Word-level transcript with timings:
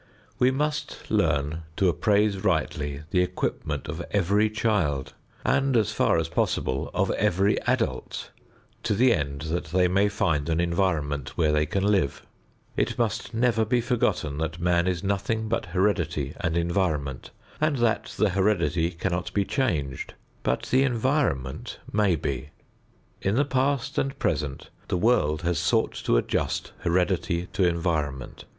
We 0.39 0.49
must 0.49 1.11
learn 1.11 1.61
to 1.77 1.87
appraise 1.87 2.43
rightly 2.43 3.03
the 3.11 3.21
equipment 3.21 3.87
of 3.87 4.03
every 4.09 4.49
child 4.49 5.13
and, 5.45 5.77
as 5.77 5.91
far 5.91 6.17
as 6.17 6.27
possible, 6.27 6.89
of 6.91 7.11
every 7.11 7.61
adult 7.67 8.31
to 8.81 8.95
the 8.95 9.13
end 9.13 9.41
that 9.53 9.65
they 9.65 9.87
may 9.87 10.09
find 10.09 10.49
an 10.49 10.59
environment 10.59 11.37
where 11.37 11.51
they 11.51 11.67
can 11.67 11.83
live. 11.83 12.25
It 12.75 12.97
must 12.97 13.35
never 13.35 13.63
be 13.63 13.79
forgotten 13.79 14.39
that 14.39 14.59
man 14.59 14.87
is 14.87 15.03
nothing 15.03 15.47
but 15.47 15.67
heredity 15.67 16.33
and 16.39 16.57
environment 16.57 17.29
and 17.59 17.75
that 17.77 18.05
the 18.17 18.29
heredity 18.31 18.89
cannot 18.89 19.31
be 19.35 19.45
changed 19.45 20.15
but 20.41 20.63
the 20.63 20.81
environment 20.81 21.77
may 21.93 22.15
be. 22.15 22.49
In 23.21 23.35
the 23.35 23.45
past 23.45 23.99
and 23.99 24.17
present, 24.17 24.71
the 24.87 24.97
world 24.97 25.43
has 25.43 25.59
sought 25.59 25.93
to 26.05 26.17
adjust 26.17 26.71
heredity 26.79 27.45
to 27.53 27.67
environment. 27.67 28.45